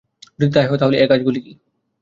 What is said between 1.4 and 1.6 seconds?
কি?